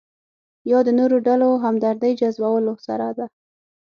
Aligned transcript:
یا 0.71 0.79
د 0.87 0.89
نورو 0.99 1.17
ډلو 1.27 1.49
همدردۍ 1.63 2.11
جذبولو 2.21 2.73
سره 2.87 3.07
ده. 3.17 3.25